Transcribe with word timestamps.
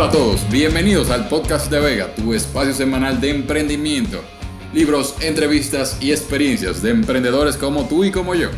Hola 0.00 0.08
a 0.08 0.12
todos, 0.12 0.50
bienvenidos 0.50 1.10
al 1.10 1.28
podcast 1.28 1.70
de 1.70 1.78
Vega, 1.78 2.14
tu 2.14 2.32
espacio 2.32 2.72
semanal 2.72 3.20
de 3.20 3.28
emprendimiento, 3.28 4.22
libros, 4.72 5.14
entrevistas 5.20 5.98
y 6.00 6.10
experiencias 6.10 6.80
de 6.80 6.88
emprendedores 6.88 7.58
como 7.58 7.84
tú 7.84 8.02
y 8.02 8.10
como 8.10 8.34
yo. 8.34 8.48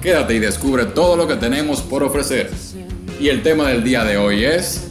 Quédate 0.00 0.34
y 0.34 0.38
descubre 0.38 0.84
todo 0.84 1.16
lo 1.16 1.26
que 1.26 1.34
tenemos 1.34 1.82
por 1.82 2.04
ofrecer. 2.04 2.52
Y 3.18 3.30
el 3.30 3.42
tema 3.42 3.70
del 3.70 3.82
día 3.82 4.04
de 4.04 4.16
hoy 4.16 4.44
es... 4.44 4.86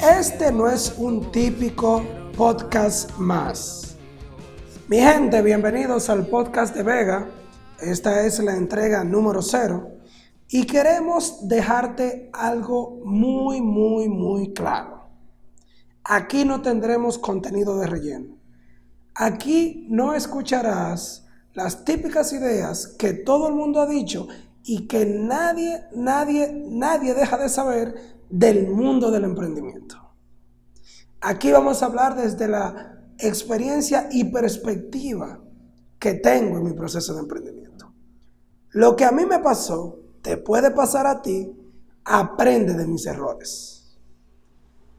Este 0.00 0.50
no 0.50 0.68
es 0.68 0.94
un 0.96 1.30
típico 1.30 2.04
podcast 2.36 3.16
más. 3.18 3.94
Mi 4.88 4.96
gente, 4.96 5.42
bienvenidos 5.42 6.10
al 6.10 6.26
podcast 6.26 6.74
de 6.74 6.82
Vega. 6.82 7.28
Esta 7.80 8.26
es 8.26 8.40
la 8.40 8.56
entrega 8.56 9.04
número 9.04 9.42
cero. 9.42 9.97
Y 10.48 10.64
queremos 10.64 11.46
dejarte 11.46 12.30
algo 12.32 13.00
muy, 13.04 13.60
muy, 13.60 14.08
muy 14.08 14.52
claro. 14.54 15.08
Aquí 16.04 16.44
no 16.44 16.62
tendremos 16.62 17.18
contenido 17.18 17.78
de 17.78 17.86
relleno. 17.86 18.38
Aquí 19.14 19.86
no 19.90 20.14
escucharás 20.14 21.26
las 21.52 21.84
típicas 21.84 22.32
ideas 22.32 22.86
que 22.86 23.12
todo 23.12 23.48
el 23.48 23.54
mundo 23.54 23.80
ha 23.80 23.86
dicho 23.86 24.26
y 24.64 24.86
que 24.86 25.04
nadie, 25.04 25.84
nadie, 25.94 26.50
nadie 26.52 27.14
deja 27.14 27.36
de 27.36 27.48
saber 27.48 27.94
del 28.30 28.68
mundo 28.68 29.10
del 29.10 29.24
emprendimiento. 29.24 29.96
Aquí 31.20 31.50
vamos 31.50 31.82
a 31.82 31.86
hablar 31.86 32.16
desde 32.16 32.48
la 32.48 33.00
experiencia 33.18 34.08
y 34.10 34.24
perspectiva 34.24 35.40
que 35.98 36.14
tengo 36.14 36.58
en 36.58 36.64
mi 36.64 36.72
proceso 36.72 37.12
de 37.14 37.20
emprendimiento. 37.20 37.92
Lo 38.70 38.94
que 38.94 39.04
a 39.04 39.10
mí 39.10 39.26
me 39.26 39.40
pasó 39.40 39.98
puede 40.36 40.70
pasar 40.70 41.06
a 41.06 41.22
ti, 41.22 41.50
aprende 42.04 42.74
de 42.74 42.86
mis 42.86 43.06
errores. 43.06 43.98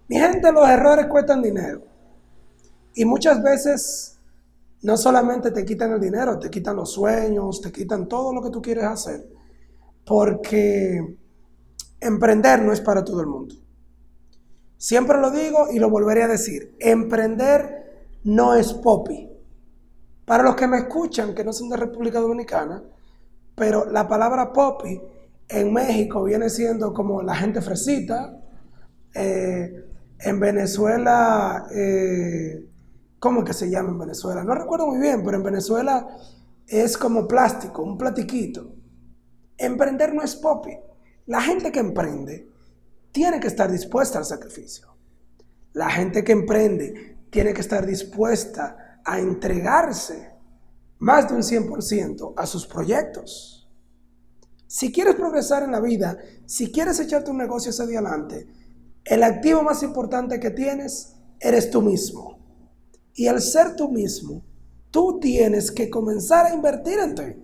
Mi 0.08 0.17
gente, 0.17 0.52
los 0.52 0.67
errores 0.67 1.05
cuestan 1.08 1.41
dinero. 1.41 1.83
Y 2.95 3.05
muchas 3.05 3.41
veces 3.44 4.19
no 4.81 4.97
solamente 4.97 5.52
te 5.52 5.63
quitan 5.66 5.91
el 5.91 5.99
dinero, 5.99 6.39
te 6.39 6.49
quitan 6.49 6.75
los 6.75 6.91
sueños, 6.91 7.61
te 7.61 7.71
quitan 7.71 8.08
todo 8.08 8.33
lo 8.33 8.41
que 8.41 8.49
tú 8.49 8.61
quieres 8.61 8.86
hacer. 8.86 9.27
Porque 10.05 11.17
emprender 11.99 12.61
no 12.61 12.73
es 12.73 12.81
para 12.81 13.03
todo 13.03 13.21
el 13.21 13.27
mundo. 13.27 13.55
Siempre 14.77 15.19
lo 15.19 15.30
digo 15.30 15.67
y 15.71 15.77
lo 15.77 15.89
volveré 15.89 16.23
a 16.23 16.27
decir. 16.27 16.75
Emprender 16.80 18.08
no 18.23 18.55
es 18.55 18.73
popi. 18.73 19.30
Para 20.25 20.43
los 20.43 20.55
que 20.55 20.67
me 20.67 20.77
escuchan, 20.77 21.36
que 21.36 21.43
no 21.43 21.52
son 21.52 21.69
de 21.69 21.77
República 21.77 22.19
Dominicana, 22.19 22.81
pero 23.55 23.86
la 23.86 24.08
palabra 24.08 24.53
popi 24.53 25.02
en 25.50 25.73
México 25.73 26.23
viene 26.23 26.50
siendo 26.50 26.94
como 26.94 27.23
la 27.23 27.36
gente 27.36 27.61
fresita. 27.61 28.39
Eh, 29.14 29.86
en 30.19 30.39
Venezuela, 30.39 31.67
eh, 31.73 32.66
¿cómo 33.17 33.44
que 33.44 33.53
se 33.53 33.70
llama 33.70 33.89
en 33.89 33.97
Venezuela? 33.97 34.44
No 34.44 34.53
recuerdo 34.53 34.88
muy 34.88 35.00
bien, 35.00 35.23
pero 35.23 35.38
en 35.38 35.44
Venezuela 35.44 36.08
es 36.67 36.97
como 36.97 37.27
plástico, 37.27 37.81
un 37.81 37.97
platiquito. 37.97 38.75
Emprender 39.58 40.14
no 40.14 40.22
es 40.22 40.36
popi. 40.36 40.77
La 41.25 41.42
gente 41.42 41.72
que 41.72 41.80
emprende 41.80 42.47
tiene 43.11 43.39
que 43.39 43.47
estar 43.47 43.72
dispuesta 43.72 44.20
al 44.20 44.25
sacrificio. 44.25 44.88
La 45.73 45.89
gente 45.89 46.23
que 46.23 46.31
emprende 46.31 47.17
tiene 47.31 47.53
que 47.53 47.61
estar 47.61 47.86
dispuesta 47.86 49.00
a 49.03 49.20
entregarse 49.20 50.31
más 51.00 51.27
de 51.27 51.36
un 51.36 51.42
100% 51.42 52.33
a 52.36 52.45
sus 52.45 52.67
proyectos. 52.67 53.58
Si 54.69 54.91
quieres 54.91 55.15
progresar 55.15 55.63
en 55.63 55.71
la 55.71 55.80
vida, 55.80 56.19
si 56.45 56.71
quieres 56.71 56.99
echarte 56.99 57.31
un 57.31 57.37
negocio 57.37 57.71
hacia 57.71 57.85
adelante, 57.85 58.47
el 59.03 59.23
activo 59.23 59.63
más 59.63 59.81
importante 59.81 60.39
que 60.39 60.52
tienes 60.52 61.15
eres 61.39 61.71
tú 61.71 61.81
mismo. 61.81 62.37
Y 63.15 63.25
al 63.25 63.41
ser 63.41 63.75
tú 63.75 63.89
mismo, 63.89 64.43
tú 64.91 65.19
tienes 65.19 65.71
que 65.71 65.89
comenzar 65.89 66.45
a 66.45 66.53
invertir 66.53 66.99
en 66.99 67.15
ti. 67.15 67.43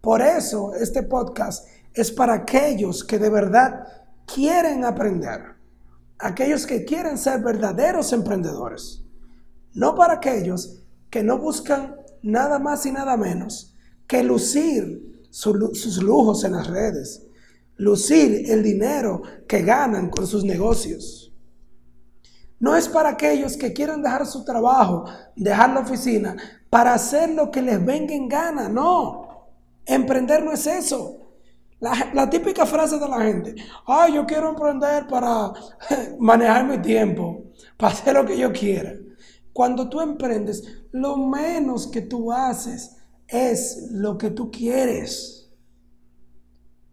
Por 0.00 0.20
eso 0.20 0.74
este 0.74 1.04
podcast 1.04 1.68
es 1.94 2.10
para 2.10 2.34
aquellos 2.34 3.04
que 3.04 3.20
de 3.20 3.30
verdad 3.30 3.86
quieren 4.26 4.84
aprender. 4.84 5.54
Aquellos 6.18 6.66
que 6.66 6.84
quieren 6.84 7.18
ser 7.18 7.40
verdaderos 7.40 8.12
emprendedores. 8.12 9.04
No 9.74 9.94
para 9.94 10.14
aquellos 10.14 10.82
que 11.08 11.22
no 11.22 11.38
buscan 11.38 11.94
nada 12.20 12.58
más 12.58 12.84
y 12.84 12.90
nada 12.90 13.16
menos 13.16 13.76
que 14.08 14.24
lucir 14.24 15.15
sus 15.36 16.02
lujos 16.02 16.44
en 16.44 16.52
las 16.52 16.66
redes, 16.66 17.26
lucir 17.76 18.50
el 18.50 18.62
dinero 18.62 19.20
que 19.46 19.60
ganan 19.60 20.08
con 20.08 20.26
sus 20.26 20.44
negocios. 20.44 21.30
No 22.58 22.74
es 22.74 22.88
para 22.88 23.10
aquellos 23.10 23.54
que 23.58 23.74
quieren 23.74 24.00
dejar 24.00 24.26
su 24.26 24.46
trabajo, 24.46 25.04
dejar 25.34 25.74
la 25.74 25.80
oficina, 25.80 26.36
para 26.70 26.94
hacer 26.94 27.30
lo 27.30 27.50
que 27.50 27.60
les 27.60 27.84
venga 27.84 28.14
en 28.14 28.28
gana. 28.28 28.70
No, 28.70 29.50
emprender 29.84 30.42
no 30.42 30.52
es 30.52 30.66
eso. 30.66 31.18
La, 31.80 32.10
la, 32.14 32.30
típica 32.30 32.64
frase 32.64 32.98
de 32.98 33.06
la 33.06 33.20
gente, 33.20 33.54
ay, 33.86 34.14
yo 34.14 34.24
quiero 34.24 34.48
emprender 34.48 35.06
para 35.06 35.52
manejar 36.18 36.66
mi 36.66 36.78
tiempo, 36.78 37.44
para 37.76 37.92
hacer 37.92 38.14
lo 38.14 38.24
que 38.24 38.38
yo 38.38 38.50
quiera. 38.50 38.94
Cuando 39.52 39.86
tú 39.86 40.00
emprendes, 40.00 40.64
lo 40.92 41.18
menos 41.18 41.86
que 41.88 42.00
tú 42.00 42.32
haces 42.32 42.95
es 43.28 43.88
lo 43.90 44.18
que 44.18 44.30
tú 44.30 44.50
quieres. 44.50 45.50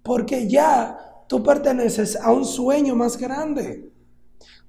Porque 0.02 0.50
ya 0.50 1.26
tú 1.28 1.44
perteneces 1.44 2.16
a 2.16 2.32
un 2.32 2.46
sueño 2.46 2.96
más 2.96 3.18
grande. 3.18 3.92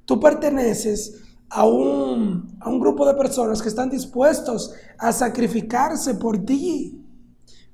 Tú 0.04 0.20
perteneces 0.20 1.22
a 1.48 1.66
un, 1.66 2.56
a 2.60 2.68
un 2.68 2.80
grupo 2.80 3.06
de 3.06 3.14
personas 3.14 3.62
que 3.62 3.68
están 3.68 3.90
dispuestos 3.90 4.72
a 4.98 5.12
sacrificarse 5.12 6.14
por 6.14 6.44
ti. 6.44 7.00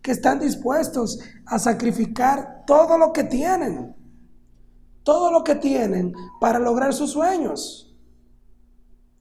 Que 0.02 0.12
están 0.12 0.40
dispuestos 0.40 1.18
a 1.46 1.58
sacrificar 1.58 2.64
todo 2.66 2.96
lo 2.96 3.12
que 3.12 3.24
tienen. 3.24 3.94
Todo 5.02 5.30
lo 5.30 5.44
que 5.44 5.56
tienen 5.56 6.14
para 6.40 6.58
lograr 6.58 6.94
sus 6.94 7.10
sueños. 7.10 7.86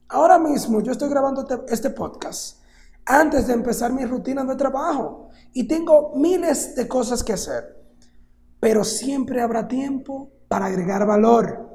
Ahora 0.08 0.38
mismo 0.38 0.80
yo 0.80 0.92
estoy 0.92 1.08
grabando 1.08 1.42
este, 1.42 1.72
este 1.72 1.90
podcast 1.90 2.59
antes 3.06 3.46
de 3.46 3.54
empezar 3.54 3.92
mi 3.92 4.04
rutina 4.04 4.44
de 4.44 4.56
trabajo. 4.56 5.28
Y 5.52 5.66
tengo 5.66 6.12
miles 6.16 6.74
de 6.74 6.86
cosas 6.86 7.22
que 7.22 7.32
hacer. 7.32 7.76
Pero 8.60 8.84
siempre 8.84 9.40
habrá 9.40 9.66
tiempo 9.66 10.30
para 10.48 10.66
agregar 10.66 11.06
valor. 11.06 11.68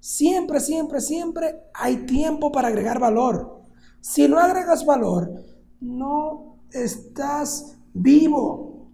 Siempre, 0.00 0.60
siempre, 0.60 1.00
siempre 1.00 1.62
hay 1.74 2.06
tiempo 2.06 2.52
para 2.52 2.68
agregar 2.68 2.98
valor. 2.98 3.62
Si 4.00 4.28
no 4.28 4.38
agregas 4.38 4.84
valor, 4.84 5.44
no 5.80 6.58
estás 6.70 7.76
vivo. 7.92 8.90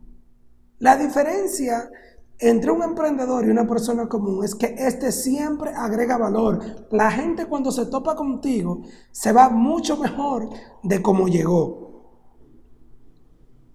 La 0.79 0.97
diferencia 0.97 1.91
entre 2.39 2.71
un 2.71 2.83
emprendedor 2.83 3.47
y 3.47 3.51
una 3.51 3.67
persona 3.67 4.09
común 4.09 4.45
es 4.45 4.55
que 4.55 4.75
este 4.79 5.13
siempre 5.13 5.71
agrega 5.75 6.19
valor. 6.19 6.87
La 6.91 7.11
gente 7.11 7.47
cuando 7.47 7.71
se 7.71 7.87
topa 7.87 8.17
contigo 8.17 8.83
se 9.13 9.33
va 9.33 9.49
mucho 9.49 9.97
mejor 9.97 10.51
de 10.83 11.01
cómo 11.01 11.29
llegó. 11.29 11.85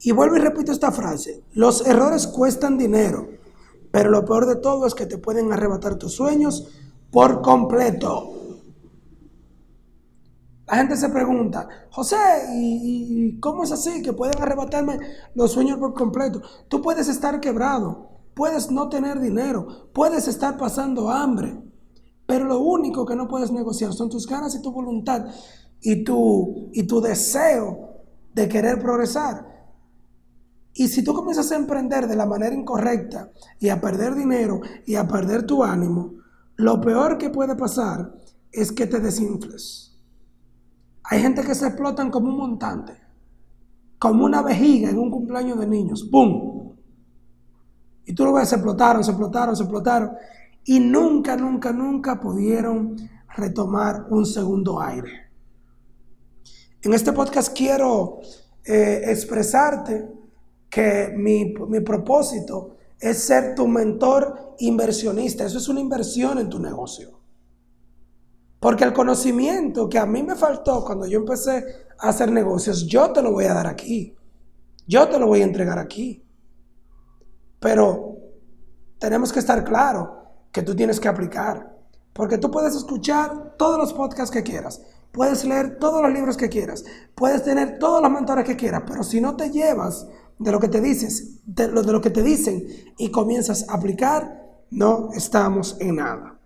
Y 0.01 0.11
vuelvo 0.11 0.37
y 0.37 0.39
repito 0.39 0.71
esta 0.71 0.91
frase. 0.91 1.43
Los 1.53 1.85
errores 1.85 2.27
cuestan 2.27 2.77
dinero, 2.77 3.27
pero 3.91 4.09
lo 4.09 4.23
peor 4.25 4.45
de 4.45 4.55
todo 4.55 4.85
es 4.85 4.95
que 4.95 5.05
te 5.05 5.17
pueden 5.17 5.51
arrebatar 5.51 5.95
tus 5.95 6.13
sueños 6.13 6.69
por 7.11 7.41
completo. 7.41 8.33
La 10.67 10.77
gente 10.77 10.95
se 10.97 11.09
pregunta, 11.09 11.67
José, 11.89 12.15
¿y, 12.53 13.39
cómo 13.39 13.63
es 13.63 13.71
así 13.71 14.03
que 14.03 14.13
pueden 14.13 14.39
arrebatarme 14.39 14.99
los 15.33 15.51
sueños 15.51 15.79
por 15.79 15.95
completo? 15.95 16.43
Tú 16.67 16.79
puedes 16.81 17.07
estar 17.07 17.39
quebrado, 17.39 18.18
puedes 18.39 18.71
no 18.71 18.87
tener 18.87 19.19
dinero, 19.19 19.89
puedes 19.93 20.29
estar 20.29 20.57
pasando 20.57 21.09
hambre, 21.09 21.61
pero 22.25 22.45
lo 22.45 22.59
único 22.59 23.05
que 23.05 23.13
no 23.13 23.27
puedes 23.27 23.51
negociar 23.51 23.91
son 23.91 24.09
tus 24.09 24.25
ganas 24.25 24.55
y 24.55 24.61
tu 24.61 24.71
voluntad 24.71 25.25
y 25.81 26.05
tu, 26.05 26.69
y 26.71 26.83
tu 26.83 27.01
deseo 27.01 27.97
de 28.33 28.47
querer 28.47 28.79
progresar. 28.79 29.45
Y 30.73 30.87
si 30.87 31.03
tú 31.03 31.13
comienzas 31.13 31.51
a 31.51 31.57
emprender 31.57 32.07
de 32.07 32.15
la 32.15 32.25
manera 32.25 32.55
incorrecta 32.55 33.29
y 33.59 33.67
a 33.67 33.81
perder 33.81 34.15
dinero 34.15 34.61
y 34.85 34.95
a 34.95 35.05
perder 35.05 35.45
tu 35.45 35.61
ánimo, 35.61 36.13
lo 36.55 36.79
peor 36.79 37.17
que 37.17 37.29
puede 37.29 37.57
pasar 37.57 38.13
es 38.53 38.71
que 38.71 38.87
te 38.87 39.01
desinfles. 39.01 39.99
Hay 41.03 41.21
gente 41.21 41.43
que 41.43 41.55
se 41.55 41.67
explotan 41.67 42.09
como 42.09 42.29
un 42.29 42.37
montante, 42.37 42.93
como 43.99 44.23
una 44.23 44.41
vejiga 44.41 44.91
en 44.91 44.97
un 44.97 45.11
cumpleaños 45.11 45.59
de 45.59 45.67
niños. 45.67 46.07
¡Pum! 46.09 46.58
Y 48.09 48.13
tú 48.13 48.25
lo 48.25 48.33
ves, 48.33 48.49
se 48.49 48.55
explotaron, 48.55 49.03
se 49.03 49.11
explotaron, 49.11 49.55
se 49.55 49.61
explotaron. 49.61 50.13
Y 50.65 50.79
nunca, 50.79 51.37
nunca, 51.37 51.71
nunca 51.71 52.19
pudieron 52.19 52.95
retomar 53.35 54.07
un 54.09 54.25
segundo 54.25 54.81
aire. 54.81 55.29
En 56.81 56.95
este 56.95 57.13
podcast 57.13 57.55
quiero 57.55 58.21
eh, 58.65 59.03
expresarte 59.05 60.09
que 60.71 61.13
mi, 61.15 61.53
mi 61.67 61.81
propósito 61.81 62.77
es 62.99 63.19
ser 63.19 63.53
tu 63.53 63.67
mentor 63.67 64.55
inversionista. 64.57 65.45
Eso 65.45 65.59
es 65.59 65.69
una 65.69 65.79
inversión 65.79 66.39
en 66.39 66.49
tu 66.49 66.57
negocio. 66.57 67.19
Porque 68.59 68.85
el 68.85 68.93
conocimiento 68.93 69.87
que 69.87 69.99
a 69.99 70.07
mí 70.07 70.23
me 70.23 70.35
faltó 70.35 70.83
cuando 70.83 71.05
yo 71.05 71.19
empecé 71.19 71.63
a 71.99 72.09
hacer 72.09 72.31
negocios, 72.31 72.87
yo 72.87 73.11
te 73.11 73.21
lo 73.21 73.33
voy 73.33 73.45
a 73.45 73.53
dar 73.53 73.67
aquí. 73.67 74.15
Yo 74.87 75.07
te 75.09 75.19
lo 75.19 75.27
voy 75.27 75.41
a 75.41 75.45
entregar 75.45 75.77
aquí. 75.77 76.25
Pero 77.59 78.17
tenemos 78.99 79.31
que 79.31 79.39
estar 79.39 79.63
claro 79.63 80.23
que 80.51 80.61
tú 80.61 80.75
tienes 80.75 80.99
que 80.99 81.07
aplicar. 81.07 81.77
Porque 82.13 82.37
tú 82.37 82.51
puedes 82.51 82.75
escuchar 82.75 83.55
todos 83.57 83.77
los 83.77 83.93
podcasts 83.93 84.31
que 84.31 84.43
quieras, 84.43 84.81
puedes 85.11 85.45
leer 85.45 85.77
todos 85.79 86.01
los 86.01 86.11
libros 86.11 86.37
que 86.37 86.49
quieras, 86.49 86.83
puedes 87.15 87.43
tener 87.43 87.79
todos 87.79 88.01
los 88.01 88.11
mentores 88.11 88.45
que 88.45 88.55
quieras, 88.55 88.83
pero 88.85 89.03
si 89.03 89.21
no 89.21 89.35
te 89.35 89.51
llevas 89.51 90.07
de 90.37 90.51
lo 90.51 90.59
que 90.59 90.67
te 90.67 90.81
dices, 90.81 91.39
de 91.45 91.67
lo, 91.67 91.81
de 91.81 91.91
lo 91.91 92.01
que 92.01 92.09
te 92.09 92.23
dicen 92.23 92.65
y 92.97 93.09
comienzas 93.09 93.69
a 93.69 93.75
aplicar, 93.75 94.41
no 94.71 95.09
estamos 95.13 95.77
en 95.79 95.95
nada. 95.95 96.39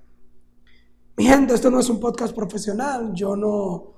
Mi 1.16 1.26
gente, 1.26 1.54
esto 1.54 1.70
no 1.70 1.80
es 1.80 1.90
un 1.90 2.00
podcast 2.00 2.36
profesional, 2.36 3.12
yo 3.14 3.36
no, 3.36 3.93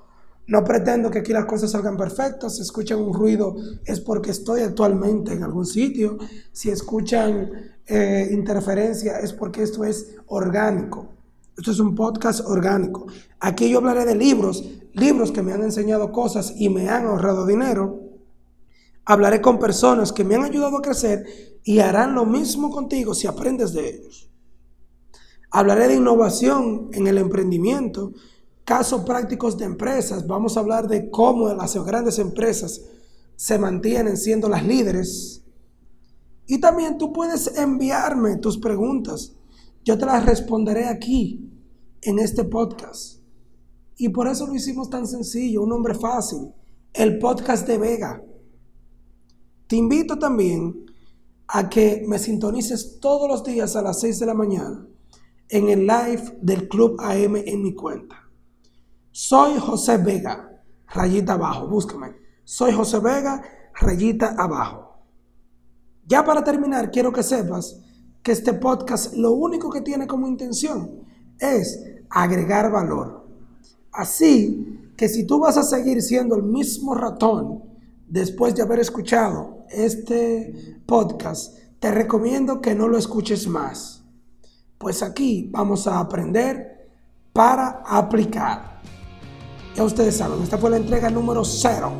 no 0.48 0.64
pretendo 0.64 1.10
que 1.10 1.20
aquí 1.20 1.34
las 1.34 1.46
cosas 1.46 1.72
salgan 1.72 1.98
perfectas, 1.98 2.56
si 2.56 2.62
escuchan 2.62 3.00
un 3.00 3.14
ruido 3.14 3.56
es 3.86 4.00
porque 4.00 4.32
estoy 4.32 4.62
actualmente 4.62 5.34
en 5.34 5.44
algún 5.44 5.66
sitio, 5.66 6.18
si 6.52 6.70
escuchan 6.70 7.52
eh, 7.88 8.30
interferencia 8.32 9.20
es 9.20 9.34
porque 9.34 9.64
esto 9.64 9.84
es 9.84 10.16
orgánico. 10.28 11.10
Esto 11.58 11.72
es 11.72 11.80
un 11.80 11.96
podcast 11.96 12.42
orgánico. 12.46 13.08
Aquí 13.40 13.70
yo 13.70 13.78
hablaré 13.78 14.06
de 14.06 14.16
libros, 14.16 14.64
libros 14.94 15.32
que 15.32 15.42
me 15.42 15.54
han 15.54 15.64
enseñado 15.64 16.12
cosas 16.12 16.54
y 16.58 16.70
me 16.70 16.90
han 16.90 17.06
ahorrado 17.06 17.46
dinero. 17.46 18.02
Hablaré 19.06 19.40
con 19.40 19.58
personas 19.58 20.12
que 20.12 20.24
me 20.24 20.36
han 20.36 20.44
ayudado 20.44 20.78
a 20.78 20.82
crecer 20.82 21.26
y 21.64 21.80
harán 21.80 22.14
lo 22.14 22.26
mismo 22.26 22.72
contigo 22.72 23.14
si 23.14 23.28
aprendes 23.28 23.72
de 23.72 23.90
ellos. 23.90 24.30
Hablaré 25.50 25.88
de 25.88 25.96
innovación 25.96 26.90
en 26.92 27.08
el 27.08 27.18
emprendimiento, 27.18 28.12
casos 28.66 29.04
prácticos 29.06 29.58
de 29.58 29.66
empresas. 29.66 30.28
Vamos 30.28 30.58
a 30.58 30.60
hablar 30.60 30.88
de 30.88 31.10
cómo 31.10 31.48
las 31.54 31.76
grandes 31.86 32.20
empresas 32.20 32.82
se 33.36 33.58
mantienen 33.58 34.18
siendo 34.18 34.50
las 34.50 34.66
líderes. 34.66 35.44
Y 36.48 36.60
también 36.60 36.98
tú 36.98 37.14
puedes 37.14 37.58
enviarme 37.58 38.38
tus 38.38 38.58
preguntas. 38.58 39.34
Yo 39.84 39.98
te 39.98 40.06
las 40.06 40.26
responderé 40.26 40.86
aquí, 40.86 41.52
en 42.06 42.20
este 42.20 42.44
podcast. 42.44 43.20
Y 43.98 44.10
por 44.10 44.28
eso 44.28 44.46
lo 44.46 44.56
hicimos 44.56 44.90
tan 44.90 45.08
sencillo, 45.08 45.64
un 45.64 45.70
nombre 45.70 45.96
fácil, 45.96 46.54
el 46.94 47.18
podcast 47.18 47.68
de 47.68 47.78
Vega. 47.78 48.24
Te 49.68 49.76
invito 49.76 50.20
también 50.20 50.86
a 51.48 51.70
que 51.70 52.04
me 52.08 52.20
sintonices 52.20 53.00
todos 53.00 53.28
los 53.28 53.44
días 53.44 53.76
a 53.76 53.82
las 53.82 54.00
6 54.02 54.20
de 54.20 54.26
la 54.26 54.34
mañana 54.34 54.88
en 55.50 55.70
el 55.70 55.88
live 55.88 56.38
del 56.42 56.68
Club 56.68 56.98
AM 57.00 57.36
en 57.38 57.64
mi 57.64 57.74
cuenta. 57.74 58.25
Soy 59.18 59.58
José 59.58 59.96
Vega, 59.96 60.62
rayita 60.90 61.36
abajo, 61.36 61.70
búscame. 61.70 62.18
Soy 62.44 62.74
José 62.74 63.00
Vega, 63.00 63.42
rayita 63.80 64.36
abajo. 64.38 65.06
Ya 66.06 66.26
para 66.26 66.44
terminar, 66.44 66.92
quiero 66.92 67.14
que 67.14 67.24
sepas 67.24 67.80
que 68.22 68.34
este 68.34 68.52
podcast 68.52 69.14
lo 69.14 69.32
único 69.32 69.70
que 69.70 69.80
tiene 69.80 70.06
como 70.06 70.28
intención 70.28 71.00
es 71.40 71.82
agregar 72.10 72.70
valor. 72.70 73.26
Así 73.94 74.92
que 74.98 75.08
si 75.08 75.26
tú 75.26 75.40
vas 75.40 75.56
a 75.56 75.64
seguir 75.64 76.02
siendo 76.02 76.36
el 76.36 76.44
mismo 76.44 76.94
ratón 76.94 77.64
después 78.10 78.54
de 78.54 78.64
haber 78.64 78.80
escuchado 78.82 79.64
este 79.70 80.82
podcast, 80.86 81.58
te 81.80 81.90
recomiendo 81.90 82.60
que 82.60 82.76
no 82.76 82.90
lo 82.90 82.98
escuches 82.98 83.48
más. 83.48 84.04
Pues 84.78 85.02
aquí 85.02 85.48
vamos 85.54 85.88
a 85.88 86.02
aprender 86.02 86.90
para 87.32 87.82
aplicar. 87.86 88.76
Ya 89.76 89.84
ustedes 89.84 90.16
saben, 90.16 90.42
esta 90.42 90.58
fue 90.58 90.70
la 90.70 90.78
entrega 90.78 91.10
número 91.10 91.44
cero. 91.44 91.92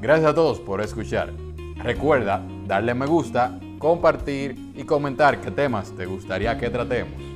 Gracias 0.00 0.30
a 0.30 0.34
todos 0.34 0.60
por 0.60 0.80
escuchar. 0.80 1.32
Recuerda 1.76 2.42
darle 2.66 2.94
me 2.94 3.06
gusta, 3.06 3.60
compartir 3.78 4.72
y 4.74 4.84
comentar 4.84 5.40
qué 5.42 5.50
temas 5.50 5.92
te 5.92 6.06
gustaría 6.06 6.56
que 6.58 6.70
tratemos. 6.70 7.31